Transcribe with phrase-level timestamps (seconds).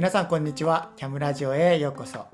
[0.00, 0.92] 皆さんこんにちは。
[0.96, 2.24] キャムラジオへようこそ。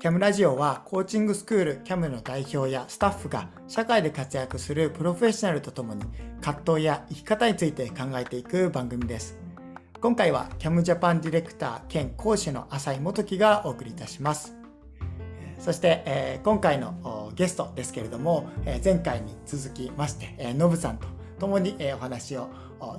[0.00, 6.04] キャムラジオはコーチングスクールキャムの代表やスタッフが社会で活躍するプロフェッショナルとともに
[6.40, 9.38] 葛藤や生き方について考えていく番組です。
[10.00, 14.56] 今回はキャムジャパンディレクター兼講師の浅井元樹がお送りいたします。
[15.58, 22.48] そして、えー、今回のゲストですけれども、えー、前回に続きまして、えー、ノブさんと共に、えー、お話を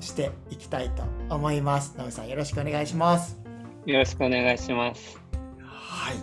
[0.01, 1.01] していきたいと
[1.33, 1.95] 思います。
[1.97, 3.42] ノブさんよろしくお願いします。
[3.85, 5.19] よろしくお願いします。
[5.61, 6.15] はい。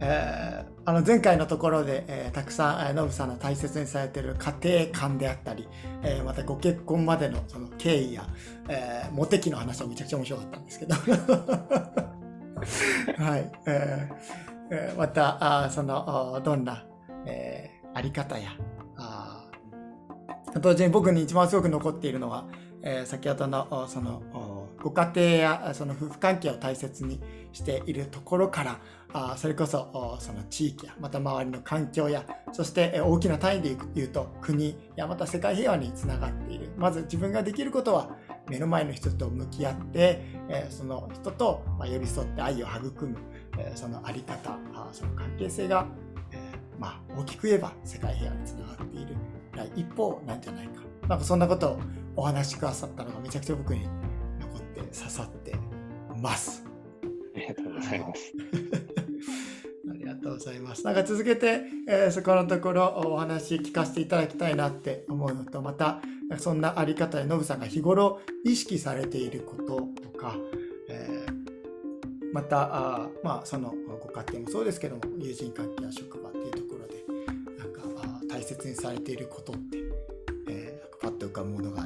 [0.00, 5.66] えー、あの前回のところで、えー、たくさん、ノブさんの大切にされている家庭観であったり、
[6.02, 8.26] えー、またご結婚までのその経緯や、
[8.68, 10.94] えー、モテ期の話はめちゃくちゃ面白かったんですけど。
[13.24, 13.52] はい。
[13.66, 16.84] えーえー、また、あその、どんな、
[17.26, 18.50] えー、あり方や、
[18.96, 19.44] あ
[20.60, 22.46] 同時僕に一番すごく残っているのは、
[22.82, 24.22] えー、先ほどの、その、
[24.84, 27.18] ご家庭やその夫婦関係を大切に
[27.52, 28.80] しているところから、
[29.14, 36.68] あそれこそその地域やまた周りの環境やそして大きな単位で言うと国やまた世界平和につながっている。
[36.76, 38.10] まず自分ができることは
[38.46, 40.22] 目の前の人と向き合って、
[40.68, 43.16] その人と寄り添って愛を育む
[43.74, 44.58] そのあり方
[44.92, 45.86] その関係性が、
[46.78, 49.16] まあ、大きく言えば世界平和につながっている。
[49.74, 50.82] 一方なんじゃないか。
[51.08, 51.80] なんかそんなことを
[52.16, 53.88] お話しくださったのがめちゃくちゃ僕に
[54.94, 55.54] 刺さって
[56.20, 56.64] ます。
[57.34, 58.32] ありがとうございます。
[59.90, 60.84] ありがとうございます。
[60.84, 66.00] なんか続けて、えー、そこのところお話聞かせていただきたいなって思うのと、また
[66.38, 70.36] そんなあり方でノブさんが日頃意識されていることとか、
[72.34, 72.68] また
[73.04, 77.04] あまあそのご家庭もそうですけども友人関係や職場っていうところで
[77.56, 79.78] なんかあ大切にされていることって、
[80.48, 81.83] えー、パッと浮かぶものが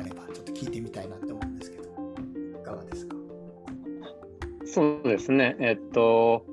[4.79, 5.57] そうですね。
[5.59, 6.47] えっと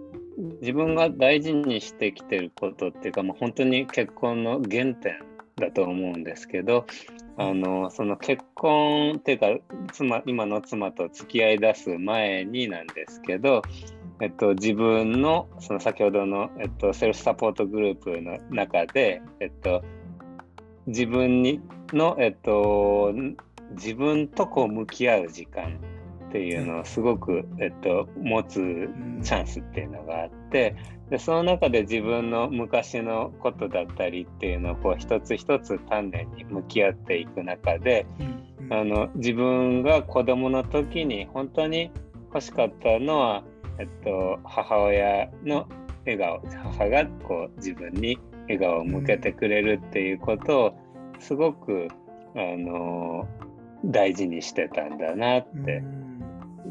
[0.59, 5.23] 自分が大事にしてきてることっていうか、まあ、本当に結婚の原点
[5.57, 6.87] だと思うんですけど
[7.37, 9.47] あのその結婚っていうか
[9.93, 13.61] 妻今の妻と付き合い出す前になんですけど、
[14.19, 19.83] えっと、自分のその先ほどの、えっと、セルフサポートグループの中で、えっと、
[20.87, 21.61] 自分に
[21.93, 23.13] の、えっと、
[23.71, 25.79] 自分とこう向き合う時間
[26.35, 28.89] っていうのをすごく、えっと、持つ
[29.23, 30.75] チャンスっていうのがあって
[31.09, 38.05] でその中で自分の昔のことだったりっていうのをこう一つ一つ丹念に向き合っていく中で、
[38.71, 41.91] あの自分が子どもの時に本当に
[42.33, 43.43] 欲しかったのは、
[43.79, 45.69] えっと、母親の
[46.05, 46.41] 笑顔
[46.73, 48.17] 母がこう自分に
[48.49, 50.79] 笑顔を向けてくれるっていうことを
[51.19, 51.87] すごく
[52.35, 53.27] あの
[53.85, 55.83] 大事にしてたんだなって。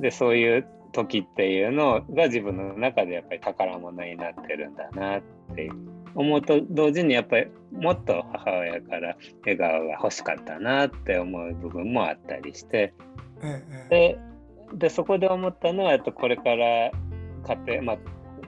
[0.00, 5.22] でそういう時っていうのが自分の中でやっぱり宝物になってるんだなっ
[5.54, 5.70] て
[6.14, 12.94] 思うと同時にやっぱりもっと母親から笑顔が欲しかったなって思う部分もあったりして、
[13.90, 14.18] で
[14.72, 16.92] でそこで思ったのはとこれから家
[17.66, 17.98] 庭,、まあ、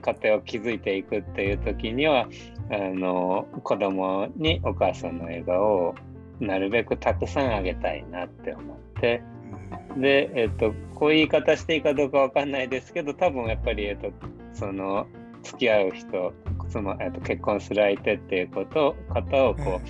[0.01, 2.27] 家庭を築いていくっていう時には
[2.71, 5.95] あの子供にお母さんの笑顔を
[6.39, 9.21] なるべくたくさんあげたいなって思って。
[9.97, 14.11] で、えっと、こういう言い方していいかどうかわかんないですけど、多分やっぱり、えっと、
[14.53, 15.07] その、
[15.43, 16.33] 付き合う人、
[16.69, 19.81] その、えっと、結婚する相手っていうこと、方をこ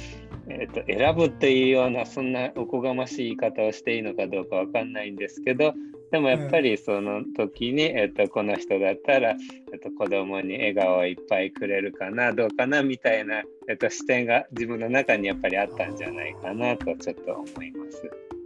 [0.47, 5.73] う、えっと、選ぶっていうような、そんなおこがましい言い方をしていいのかどうかわかんないんですけど、
[6.11, 9.35] でもやっぱりその時に、えっと、この人だったら、
[9.73, 18.36] えっと、子供に笑顔をいっぱいくれるかな、どうかな、みたいな、えっと、視点が自分の中にやっぱりあったんじゃないかなとちょっと思います。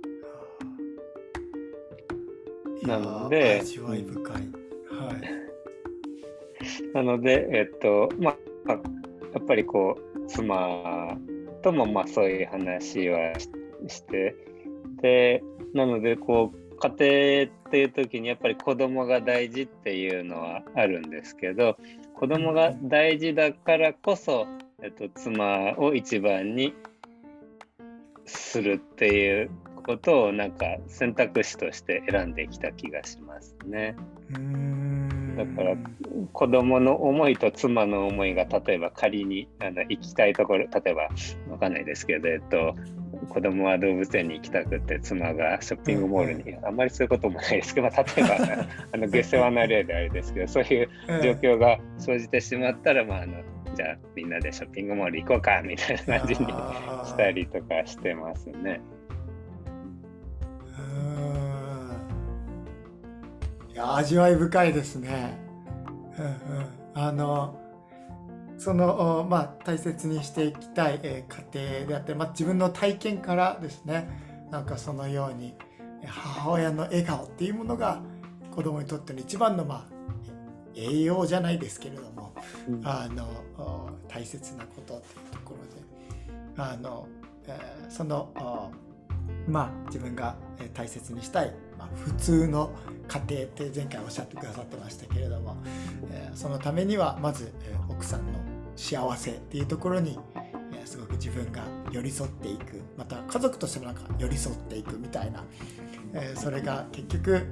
[2.84, 4.34] なので、味わい深い。
[4.34, 4.40] は
[5.14, 6.94] い。
[6.94, 8.36] なので、えっと、ま
[8.68, 8.78] あ、や
[9.40, 11.18] っぱりこう、妻
[11.62, 13.34] ともまあそういう話は
[13.88, 14.36] して、
[15.02, 15.44] で、
[15.74, 16.62] なので、こう、
[16.98, 21.78] 家庭っていう時にやっぱり子供が大事っていうのはあるんですけど、
[22.16, 24.48] 子供が大事だからこそ、
[24.82, 26.74] えっと、妻を一番に
[28.26, 29.52] するっていう
[29.82, 33.96] ことをなんか選択肢として選んできた気がしますね。
[35.38, 35.76] だから
[36.34, 41.10] 子供の思いと妻の思いが例えば仮にあの行きたいところ例えば
[41.50, 42.76] わかんないですけど、えっと、
[43.30, 50.90] 子供は動物園に行きたくて妻がショッピングモールに、あんまりそういうこともないですけど、まあ、例えば あの下世話な例であれですけどそういう
[51.24, 53.42] 状況が生じてしまったら、まあ、あの
[53.76, 58.82] じゃあみんなでショッピングモール行こうかみたいな感じにしたりとかしてますね。
[63.72, 65.38] いや味わい深いですね。
[66.18, 66.34] うんうん、
[66.94, 67.58] あの
[68.58, 74.08] そのまあ大切にしていきたい、えー、家庭であって、まあ、自分の体験からですね。
[74.52, 75.56] なんかそのように
[76.06, 78.02] 母親の笑顔っていうものが
[78.54, 80.02] 子供にとっての一番のまあ
[80.76, 82.34] 栄養じゃないですけれども、
[82.68, 87.08] うん、あの大切なことっていうところであの、
[87.48, 88.72] えー、その
[89.48, 90.36] まあ自分が
[90.74, 92.72] 大切にしたい、まあ、普通の
[93.08, 95.58] 家庭って前回おっしゃってくださってましたけれども、
[96.12, 98.40] えー、そのためにはまず、えー、奥さんの
[98.76, 100.18] 幸せっていうところに、
[100.74, 105.44] えー、すごく自分が寄り添っていくまた家族としてもなんか寄り添っていくみたいな、
[106.14, 107.46] えー、それが結局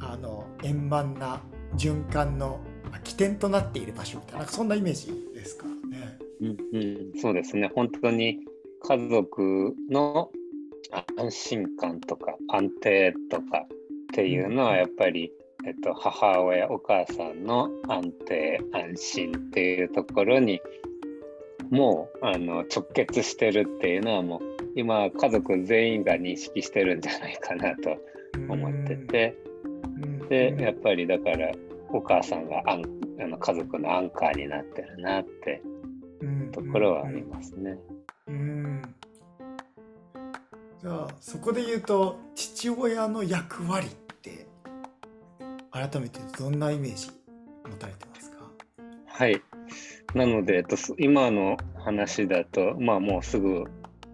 [0.00, 1.40] あの円満な
[1.76, 2.60] 循環の
[3.04, 6.18] 起点となっている場所みたいなそんなイメージですかね。
[6.40, 6.78] うんう
[7.16, 8.38] ん、そうですね本当に
[8.82, 10.30] 家族の
[11.16, 13.66] 安心感とか安定とかっ
[14.14, 15.32] ていうのはやっぱり、
[15.66, 20.60] えっと、母親お母さんの安定安心っていうところに
[21.70, 24.40] もうあの直結してるっていうのはもう
[24.74, 27.96] 今家族全員が認識してるんじゃないかなと
[28.48, 29.36] 思ってて。
[30.30, 31.50] でやっぱりだから
[31.88, 32.76] お母さんがあ
[33.26, 35.60] の家族のアンカーになってるなって
[36.52, 37.76] ところはありますね。
[38.28, 38.82] うん
[40.82, 44.46] じゃあそこで言うと父親の役割って
[45.70, 47.10] 改めてどんなイメージ
[47.68, 48.38] 持たれてますか？
[49.06, 49.42] はい。
[50.14, 53.64] なので、えっと、今の話だとまあもうすぐ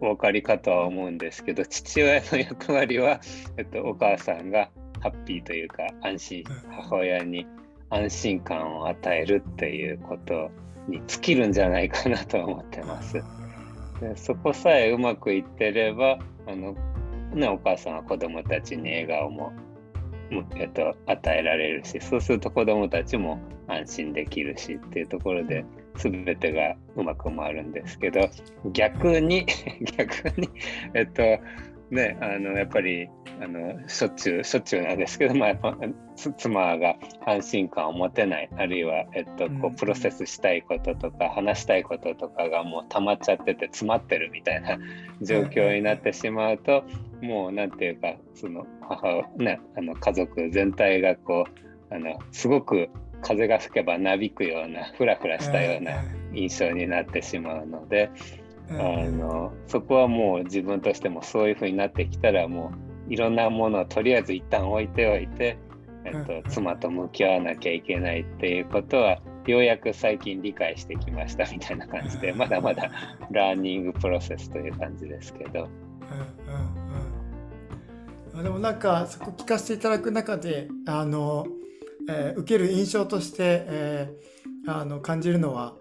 [0.00, 3.20] お分かりかとは思うんですけど父親の役割は、
[3.56, 4.69] えっと、お母さんが
[5.00, 7.46] ハッピーというか安心母親に
[7.90, 10.50] 安心感を与えるっていうこと
[10.88, 13.22] に尽きるんじゃないかなと思ってます。
[14.00, 16.75] でそこさえうまくいってればあの、
[17.34, 19.52] ね、お母さんは子供たちに笑顔も、
[20.56, 23.38] えっと、与えられるしそうすると子供たちも
[23.69, 25.64] 安心できるしっていうところで
[25.96, 28.28] 全てがうまく回るんですけど
[28.72, 29.46] 逆に
[29.96, 30.48] 逆に
[30.94, 31.22] えっと
[31.90, 33.08] ねあのやっぱり
[33.40, 35.56] あのしょっちゅうしょっちゅうなんですけど、 まあ、
[36.16, 36.96] 妻が
[37.26, 44.78] 安心感を持てないあるいは、えっと、こうプロセスしたいこととか話したいこととかがもう溜まっちゃってて詰まってるみたいな
[45.20, 46.84] 状況になってしまうと
[47.20, 51.46] もうなんていうかその母、ね、あの家族全体がこ
[51.90, 52.88] うあのすごく
[53.20, 56.02] 風が吹けばなびくようなふらふらしたような
[56.32, 58.10] 印象になってしまうので。
[58.70, 62.72] あのそこはもう自分としてもそういうふうになってきたらも
[63.08, 65.58] ういろんなものをとりあえず一旦置いておいて、
[66.04, 72.90] えっと、妻と向き合わなきゃいけないっていうことはようやく最近理解してきましたみたいな感じでまだまだ
[73.30, 75.60] ラーニングプロセスという感じですけど。
[75.60, 75.86] うん
[78.34, 81.46] うんうん、でもなんかそこ聞かせていただく中であの、
[82.08, 83.36] えー、受ける印象として、
[83.66, 85.76] えー、あの感じるのは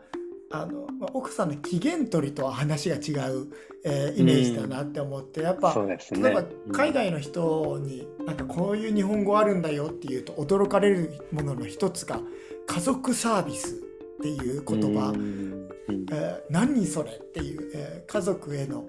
[0.51, 3.47] あの、まあ、奥さんの機嫌取りとは話が違う、
[3.83, 12.19] えー、イメージだなって思って、うん、やっぱ、ね、例えば海外の人になんかこういう日本語あるんだよっていうと驚かれるものの一つが
[12.67, 13.77] 家族サービスっ
[14.21, 15.69] ていう言葉、うん、
[16.11, 18.85] えー、何それっていう、えー、家族への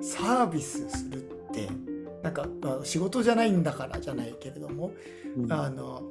[0.00, 1.68] サービスするって。
[2.22, 4.92] なんか、まあ、仕事じゃないんだからじゃないけれども、
[5.36, 6.02] うん、あの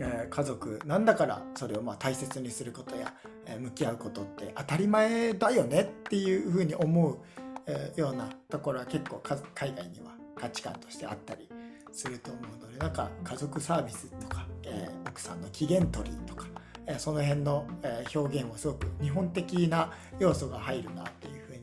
[0.00, 3.12] え家族なんだからそれをまあ大切にすることや、
[3.46, 7.18] え向き合うことって当たり前だよねっていうふうに思う、
[7.66, 9.20] えようなところは結構
[9.54, 11.48] 海外には価値観としてあったり
[11.92, 16.46] すると思うのでなんか家族サービスとか、え奥さんの機嫌取りとか、
[16.86, 21.62] えその辺の、え表現もすごく日本的な要素が入るなっていうふうに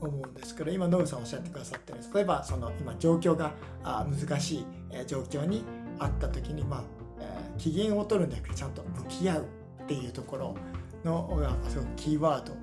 [0.00, 3.52] 思うんですけど今ノブさんおっしゃってくださったように例えばその今状況が
[3.84, 4.66] 難しい
[5.06, 5.64] 状況に
[5.98, 6.99] あった時にまあ
[7.60, 9.46] 機嫌を取るんじゃなくてちゃんと向き合う
[9.82, 10.56] っていうところ
[11.04, 12.54] のがすごくキーワード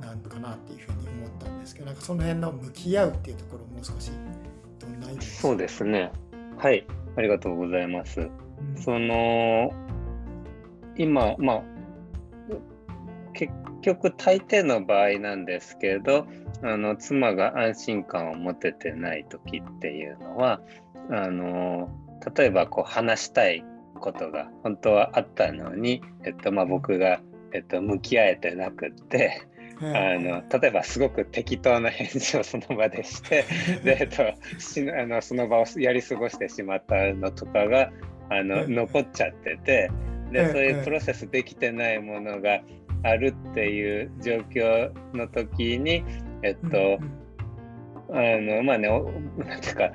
[0.00, 4.10] なのかなっていうふうに思ったんですけどなんかその辺の向き合うっていうところをもう少し
[4.78, 6.10] どんな意味そうですね
[6.56, 8.30] はいありがとうございます、うん、
[8.82, 9.70] その
[10.96, 11.62] 今まあ
[13.34, 13.52] 結
[13.82, 16.26] 局大抵の場合なんですけど
[16.62, 20.60] あの妻が安心感を持ててない時っていうのは
[21.10, 21.90] あの
[22.34, 23.64] 例えばこう話したい
[24.00, 27.20] ことが本当はあったのに、えっとまあ、僕が、
[27.52, 29.46] えっと、向き合えてなくって。
[29.82, 33.46] あの例えばすごく適当な返事をその場でして
[33.82, 34.24] で、えっと、
[34.60, 37.90] しあのその場をやり過ごしてしまったのとかが
[38.28, 39.90] あの残っちゃってて
[40.32, 42.60] でそういうプロセスできてないものが
[43.02, 46.04] あるっていう状況の時に
[46.42, 46.98] えっと
[48.10, 48.88] あのまあね
[49.38, 49.90] なんていうか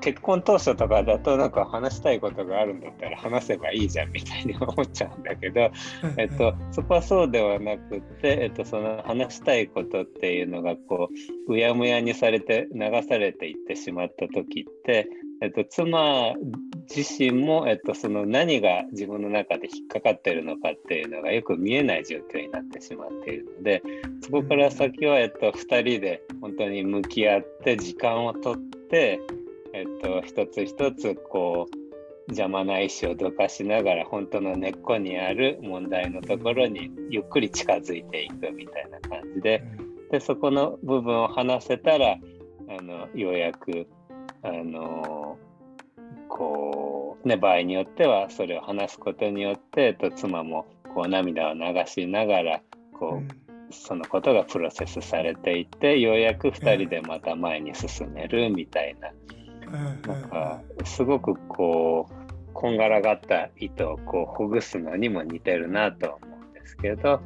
[0.00, 5.70] 結婚当初とかだとなんか話したいことがあるんだったら話せばいいじゃんみたいに思っちゃうんだけど、
[6.16, 11.08] えっと、そこはそうではなくて、えっと、その話したいことっていうのがこ
[11.48, 15.08] ううやむやにされて流されていってしまった時って、
[15.42, 16.34] えっと、妻
[16.94, 23.82] 自身も、えっと、その何が自分の中で引っかかってるのかっていうのがよく見えない状況になってしまっているので
[24.22, 28.56] そこから先は、えっと、2人で本当に向き合って時間をとっ
[28.90, 29.20] て、
[29.72, 31.80] えっと、一つ一つこう
[32.28, 39.62] 邪魔な意思をどかしながら本当の根っこにある問題のところにゆっくり近づいていくみたいな感じで
[40.10, 42.16] でそこの部分を話せたら
[42.68, 43.86] あのようやく
[44.42, 45.38] あの
[46.28, 52.60] こうね場合によってはそれを話すことによって、えっと、妻もこう涙を流しながら
[52.92, 59.10] こう、そのことがプロセスされていってようやく2人でまた前に進めるみたいな。
[59.70, 67.20] なんかすごくこうこんがらがった糸をこうほぐすのにも似てるなと思うんですけど、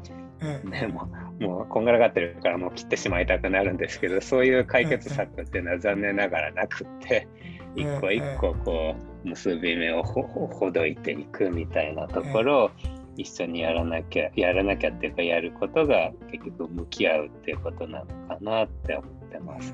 [0.70, 1.08] でも
[1.40, 7.26] もうこんがらがってるからもう切ってしまいたくなるんですけどそういう解決策っていうのは残念ながらなくって
[7.74, 12.70] 一個一個こう結び目をほどいていくみたいなところを
[13.16, 19.72] 一緒にやらなきゃやらなきゃっていうかやることが結局向き合うっていうことなのかなって思ってます。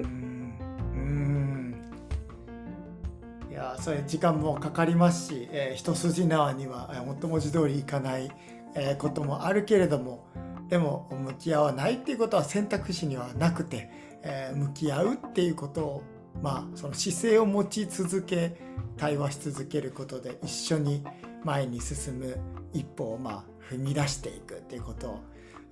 [3.50, 8.30] いやそういう時間もかかりますし、えー、一筋縄にはもっと文字通りいかない、
[8.76, 10.24] えー、こともあるけれども
[10.68, 13.90] でも向き合わないっていうことは選択肢にはなくて、
[14.22, 16.02] えー、向き合うっていうことを
[16.40, 18.56] まあその姿勢を持ち続け
[18.96, 21.02] 対話し続けることで一緒に
[21.42, 22.38] 前に進む
[22.72, 25.20] 一歩をまあ踏み出していくっていうことを、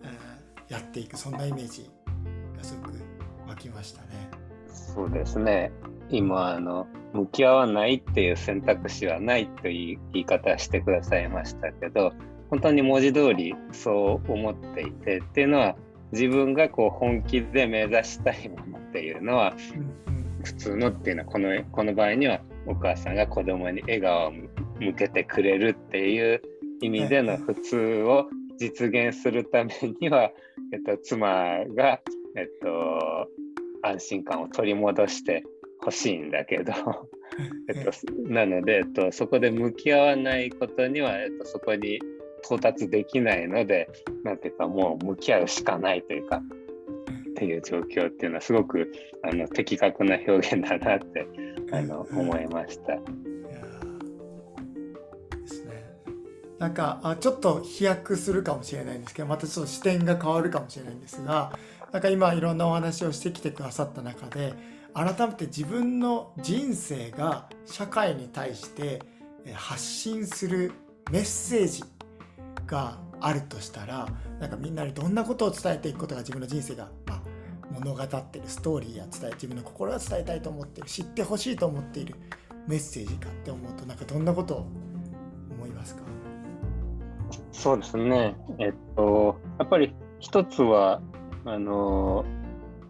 [0.03, 1.89] えー、やっていくそんなイメージ
[2.57, 2.95] がすごく
[3.47, 4.48] 湧きましたね。
[4.95, 5.73] そうですね。
[6.11, 12.12] 今あの向き合わないっていう選択肢はないという言い方してくださいましたけど
[12.50, 15.76] 本当に文字通りそう思っていてっていうのは
[16.12, 19.54] 自分がこう本気で目指したいものっていうのは
[20.45, 24.33] 普通のっていうのはこのこの場合にはお母さんが子供に笑顔を
[24.80, 26.42] 向けてくれるっていう
[26.80, 28.26] 意味での普通を
[28.59, 30.30] 実現するためには、
[30.73, 32.00] えっと、妻が、
[32.37, 33.28] えっと、
[33.83, 35.45] 安心感を取り戻して
[35.81, 36.73] ほしいんだけど
[37.69, 37.91] えっと、
[38.23, 42.01] なので、えっと、そこで向き合わないことには、えっと、そこに
[42.45, 43.89] 到達できないので、
[44.25, 46.43] なんていうか、もう向き合うしかないというか、
[47.31, 48.91] っていう状況っていうのは、すごく
[49.23, 51.27] あの的確な表現だなって
[51.71, 52.97] あの思いました。
[52.97, 53.01] で
[55.47, 55.85] すね。
[56.59, 61.53] なんかあちょっと飛躍するかもしれないんですけどまたちょっと視点が変わるかもしれないんですが
[61.92, 64.54] なんか今いろんなお話をしてきてくださった中で
[64.95, 69.02] 改めて自分の人生が社会に対して
[69.54, 70.73] 発信する
[71.11, 71.85] メッセージ
[72.66, 77.23] があるとしたらなんかみんなにどんなことを伝えていくことが自分の人生が、まあ、
[77.71, 82.14] 物語ってるストーリーや伝え自分の心が伝えたいと思ってる知ってほしいと思っている
[82.66, 84.66] メッセージかって思うとなんかどんなことを
[85.50, 86.02] 思いますか？
[87.50, 88.37] そうですね。
[88.59, 91.00] えっとやっぱり一つは
[91.45, 92.25] あの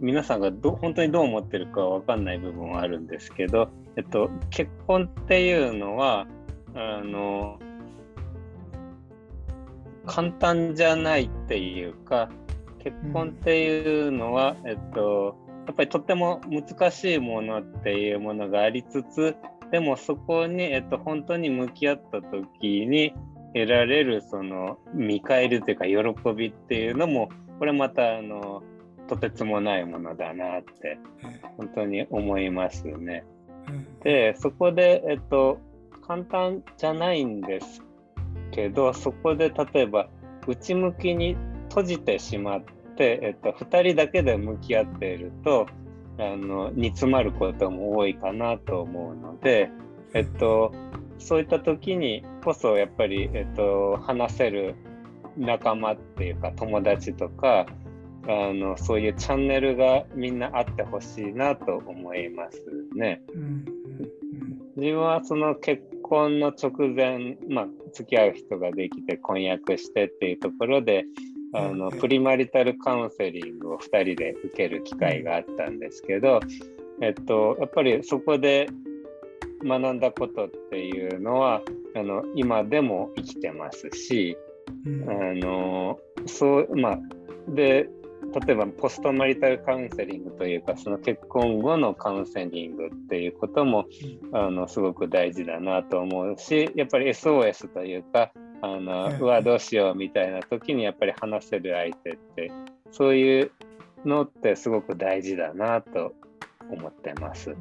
[0.01, 6.27] 皆さんがど本当にどう思ってるかは分かんない部分はあるんですけど、えっと、結婚っていうのは
[6.75, 7.59] あの
[10.07, 12.31] 簡単じゃないっていうか
[12.79, 15.37] 結婚っていうのは、えっと、
[15.67, 19.37] やっぱりとっても難しいものっていうものがありつつ
[19.71, 23.13] でもそこに、えっと、本当に向き合った時に
[23.55, 27.29] 得られるその見返りというか喜びっていうのも
[27.59, 28.63] これまたあの
[29.09, 30.99] とてつもないものだなって
[31.57, 33.25] 本当に思いますね。
[34.03, 35.59] でそこで、えっと、
[36.07, 37.83] 簡単じゃないんです
[38.51, 40.09] けどそこで例えば
[40.47, 41.37] 内向きに
[41.69, 42.63] 閉じてしまっ
[42.97, 45.67] て、えっと、2人だけで向き合っていると
[46.19, 49.71] あの煮詰まることも多いかなと思うので、
[50.15, 50.73] えっと、
[51.19, 54.75] そういった時にこそやっぱり、えっと、話せる
[55.37, 57.67] 仲間っていうか友達とか
[58.27, 62.63] あのそういうチャンネルがみんなあってほしいなと思います
[62.95, 63.23] ね。
[64.77, 71.05] 自分はその結婚の直前、まあ、付き合う人ができて婚約してっていうところで
[71.53, 76.41] あのプリマリタルカウンセリングを2人で受ける機会があったんですけど、
[77.01, 78.69] えっと、やっぱりそこで
[79.63, 81.63] 学んだことっていうのは
[81.95, 84.37] あの今でも生きてますし、
[85.07, 86.99] あのそうまあ
[87.49, 87.89] で
[88.47, 93.87] 例えばポストマリタルカウンセリングというかその結婚後のカウンセリングっていうことも、
[94.33, 102.53] あのすごく大事だなと思うしやっぱり SOS というかあの、うわどうしようみたいな時にやっぱり話せる相手って
[102.91, 103.51] そういう
[104.05, 106.13] のってすごく大事だなと
[106.71, 107.57] 思ってます。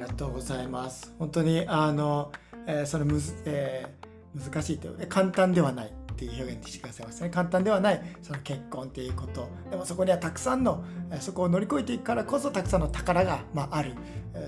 [0.00, 1.12] りがとうございます。
[1.18, 2.32] 本当にあの、
[2.66, 10.84] えー、そのむず、えー、難しいという簡単ではないっていう表現にしてくださいますね簡単ではないその結婚っていうことでもそこにはたくさんの
[11.20, 13.94] そこを乗り越えていくからこそたくさんの宝が、まあ、ある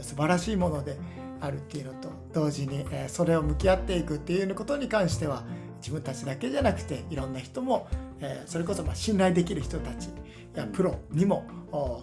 [0.03, 0.99] 素晴らしいもので
[1.41, 5.45] あるっていうのと同時にえそれを向き合っていくっていうことに関しては
[5.79, 7.89] 自分たちだけじゃなくていろんな人も
[8.21, 10.11] えそれこそま信頼できる人たち
[10.55, 11.45] やプロにも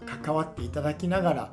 [0.06, 1.52] 関わっていただきながら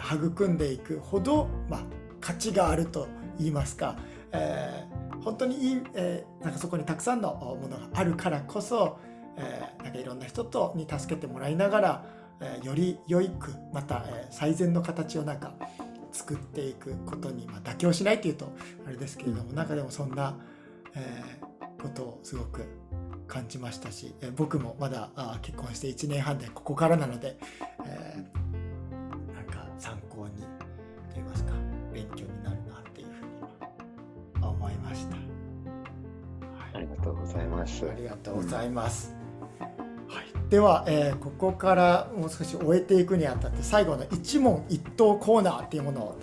[0.00, 1.80] 育んでいくほど、まあ、
[2.20, 3.96] 価値があると言いますか、
[4.32, 8.98] えー、本当にいい、えー、なんかそこにたくさんのものがあるからこそ、
[9.36, 12.04] えー、なんかいろんな人とに助けてもらいながら、
[12.40, 15.54] えより良いくまた、え最善の形をなんか
[16.12, 18.52] 作っていくことに、まあ、妥協しないっていうと
[18.86, 20.36] あれですけれども、うん、なんかでもそんな、
[20.94, 21.38] え
[21.80, 22.64] ことをすごく
[23.26, 27.38] 感じましたし、え僕もまだあ結婚して1年半でここからなので、
[27.84, 28.24] え
[29.78, 30.48] 参考にと
[31.14, 31.52] 言いますか
[31.92, 37.86] 勉強になるなっていうふうに思いました、はい、ありがとうございます。
[37.88, 39.16] ありがとうございます、
[40.08, 46.20] はい、では、えー、ここからもう少し終えていくにあたって最後の一問一答コーナーっていうものを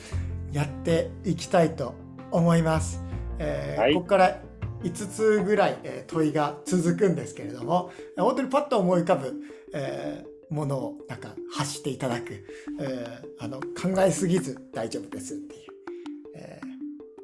[0.52, 1.96] やっていきたいと
[2.32, 3.04] 思います、
[3.40, 4.40] えー、はい、ここから
[4.84, 9.34] 5つぐらい、え問いが続くんですけれども本当にパッと思い浮かぶ、
[9.74, 12.46] えー、ものをなんか発していただく、
[12.80, 15.62] えー、あの考えすぎず大丈夫ですっていう、
[16.36, 16.68] えー、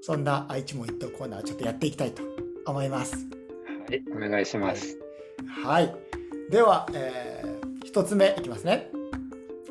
[0.02, 2.24] そんな一問一答コーナーをちょっとやっていきたいと
[2.66, 3.16] 思います。
[3.88, 5.00] はい、お願いします。
[5.64, 5.96] はい、
[6.50, 8.90] では、えー、1つ目いきますね。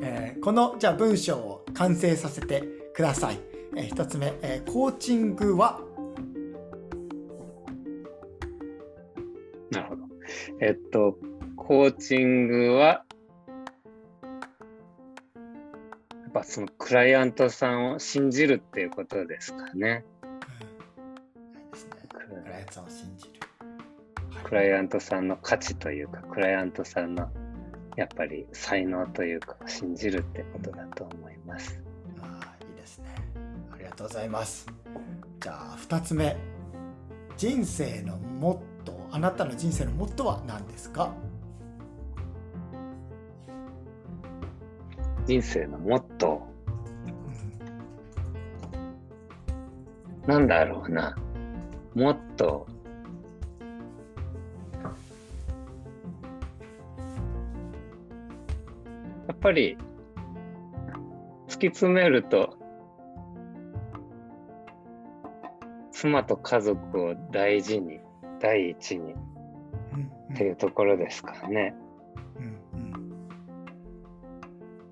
[0.01, 2.63] えー、このじゃあ文章を完成させて
[2.95, 3.39] ください。
[3.77, 5.81] えー、1つ目、えー、コーチングは？
[10.61, 11.17] えっと、
[11.57, 13.05] コーチングは、
[16.39, 20.05] ぱそのクライアントさんを信じるっていうことですかね。
[22.13, 23.33] クライアントさんを信じる。
[24.45, 27.29] クライアントさんの価値というか、クライアントさんの
[27.97, 31.83] やっぱり才能というか、信じるってことだと思います。
[32.21, 33.07] ああ、いいですね。
[33.73, 34.67] ありがとうございます。
[35.41, 36.37] じゃあ、2つ目。
[37.37, 41.13] 人生のモットーあなたの人生のモットーは何ですか？
[45.29, 51.15] 人生のモットー、うん、なんだろうな
[51.95, 52.79] モットー
[59.29, 59.77] やっぱり
[61.47, 62.57] 突き詰めると
[65.93, 68.01] 妻と家族を大事に
[68.41, 71.75] 第一にっていうところですかね。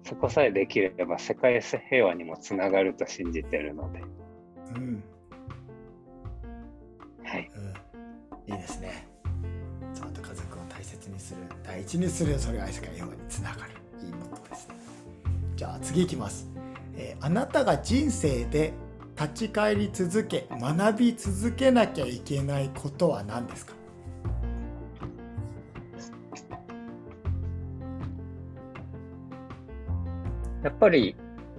[0.06, 4.02] そこさえできれば世界平和にもつながると信じてるので。
[4.76, 5.04] うん、
[7.24, 7.50] はい、
[8.46, 9.08] うん、いいですね。
[9.92, 13.72] 妻と家族を大切にする、第一にする、それが世界平和につながる。
[14.00, 14.76] いいことですね。
[15.56, 16.48] じゃあ次いきます。
[16.96, 18.72] えー、あなたが人生で
[19.20, 23.74] 立ち返り続け学び続けなきゃいけないことは何ですか？
[30.66, 31.14] やっぱり、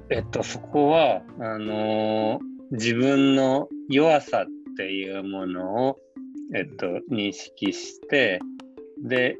[0.09, 2.41] えっと、そこはあの、
[2.71, 5.99] 自分の弱さっていうものを、
[6.53, 8.41] えっと、認識して
[9.01, 9.37] で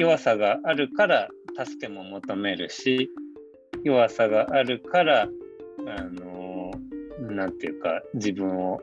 [0.00, 1.28] 弱さがあるから
[1.64, 3.08] 助けも求めるし
[3.84, 5.28] 弱さがあるから
[5.86, 6.72] あの
[7.20, 8.80] なていうか自分を、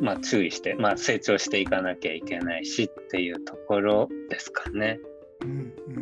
[0.00, 4.98] まあ、注意して、まあ、成長していかなきゃいけないしっていうところですかね。
[5.42, 6.01] うんうん。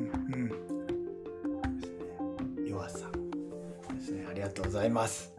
[4.50, 5.32] がとうございます。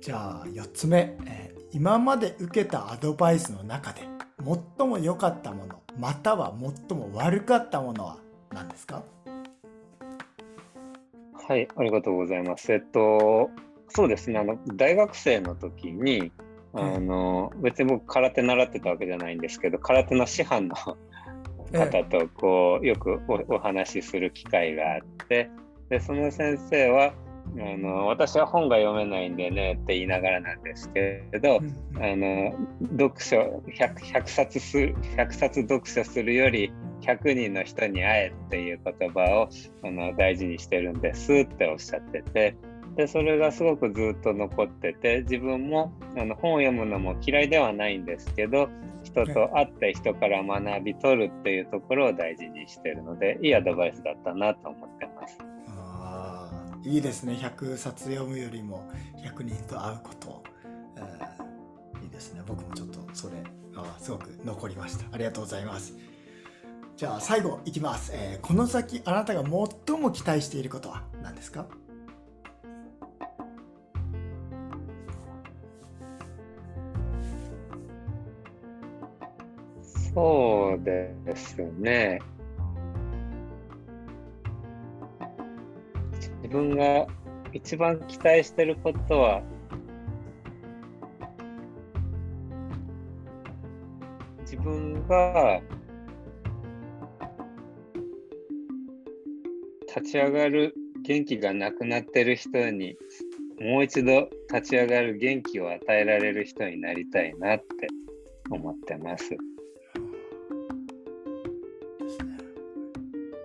[0.00, 4.02] じゃあ4つ目、えー、今まで受けたアドバイスの中で
[4.78, 6.54] 最も良かったものまたは
[6.88, 8.18] 最も悪かったものは
[8.52, 9.02] 何ですか？
[11.48, 12.72] はい、ありがとうございます。
[12.72, 13.50] えっと、
[13.88, 16.30] そうですねあの大学生の時に
[16.72, 20.76] あの、別に僕空手習ってたわけじゃないんですけど空手の師範の
[21.72, 25.50] 方とこうよくお話しする機会があって
[25.88, 27.12] でその先生は
[27.58, 31.60] あの私は本が読めないんでねって言いながらなんですけど、あ
[32.00, 32.54] の
[32.98, 39.48] 読書 100, 100, 冊す100冊読書するより100人の人に会えっていう言葉を
[39.86, 42.56] あの大事にしてるんですっておっしゃってて
[42.96, 48.68] でそれがすごくずっと残ってて自分もあの本を読むのも嫌いではないんですけど
[49.02, 55.55] 人と会って人から学び取るっていうところを大事にしてるのでいいアドバイスだったなと思ってます。
[56.86, 57.34] いいですね。
[57.34, 60.44] 100冊読むよりも100人と会うこと、
[60.96, 62.42] えー、いいですね。
[62.46, 63.34] 僕もちょっとそれ
[63.74, 65.04] あすごく残りました。
[65.12, 65.94] ありがとうございます。
[66.96, 71.66] じゃあ最後いきます、えー、この先あなたが最も期待していることは何ですか？
[80.14, 82.22] そうですね。
[86.46, 87.08] 自分が
[87.52, 89.42] 一番期待してることは、
[94.42, 95.60] 自分が
[99.88, 102.96] 立ち上がる元気がなくなってる人に
[103.58, 107.88] もう一度立ち上がる元気を与えられる人になりたいなって
[108.50, 109.36] 思ってます。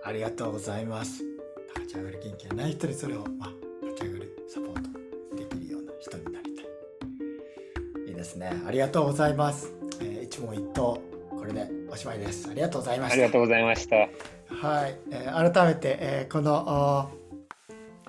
[0.04, 1.31] ありがとうございます。
[1.92, 3.52] 立ち上がる元気がない人にそれを、まあ、
[3.84, 8.08] 立ち上がるサポートできるような人になりたい。
[8.08, 8.50] いいですね。
[8.66, 9.74] ありがとうございます。
[10.00, 12.48] えー、一問一答、これでおしまいです。
[12.50, 13.14] ありがとうございました。
[13.14, 13.96] ありがとうございました。
[13.96, 17.10] はい、えー、改めて、えー、この、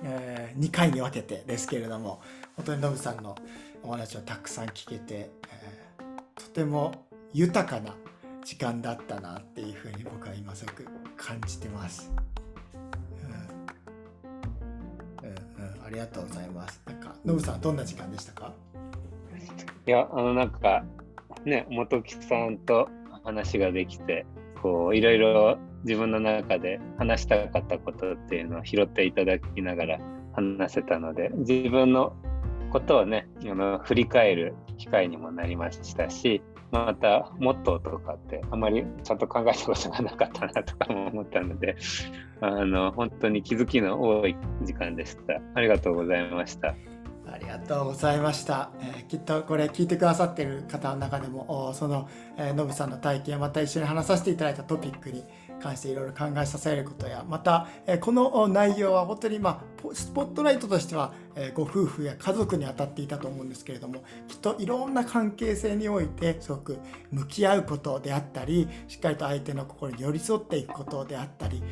[0.02, 2.22] えー、2回に分けてですけれども、
[2.56, 3.36] 本当にノブさんの
[3.82, 7.94] お話をたくさん聞けて、えー、とても豊かな
[8.46, 10.86] 時間だったなっていうふうに僕は今すごく
[11.18, 12.10] 感じてます。
[15.94, 16.82] りがとうございます。
[16.86, 18.52] なんか、ノブさん、どんな時間でしたか？
[19.86, 20.84] いや、あの、なんか、
[21.44, 22.88] ね、本木さんと
[23.24, 24.26] 話ができて、
[24.62, 29.98] こう、いろいろ自分の中で話したかったことっていうのを拾っていただきながら
[30.32, 32.14] 話せたので、自分の
[32.70, 36.42] ことをね、あの振り返る機会にもなりましたし、
[36.74, 41.76] またモットーとかってあまりちゃんと考えたことがなかったなとかも思ったので
[42.40, 45.40] あの本当に気づきの多い時間でした。
[45.54, 46.74] ありがとうございました。
[47.26, 55.24] ありがとうございました、えー、きっとこれ聞いてくださってる方の中でもその、えー、ノブさんの体験また一緒に話させていただいたトピックに
[55.60, 57.68] 関していろいろ考えさせられることやまた、
[58.00, 61.12] この内容は本当に、まあ、スポットライトとしては、
[61.54, 66.78] ご夫婦や家族に当たっていたと思うんですけれどもきっといろんな関係性においてすごく
[67.10, 71.62] 向き合うことであったりしっかりと相手の心に寄り添っていくことであったり、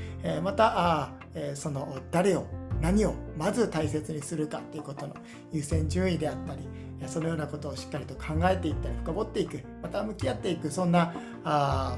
[0.42, 1.12] また、
[1.54, 2.46] その誰を
[2.80, 5.14] 何をまず大切にするかっていうことの
[5.52, 6.68] 優先順位であったり
[7.06, 11.14] そのようなことをしっかりと考えていったり深掘っていくまた向き合っていくそんな
[11.44, 11.96] あ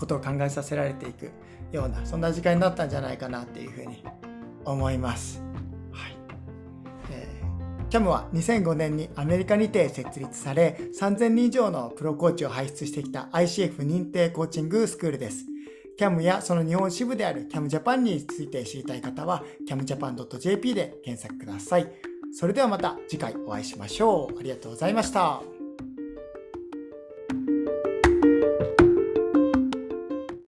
[0.00, 1.30] ことを考えさせられていく
[1.72, 4.02] ようなそんな時間になったんじゃないかなっていうふうに
[4.64, 5.42] 思います。
[5.92, 6.16] はい
[7.10, 15.44] えー、CAM は2005年にアメリカにて設立され3000人以上のプロコーチを輩出してきた ICF 認定コーチングスクールです。
[15.98, 21.92] CAM やその日本支部である CAM Japan について知りたい方は camjapan.jp で検索ください。
[22.32, 24.38] それではまた次回お会いしましょう。
[24.38, 25.59] ありがとうございました。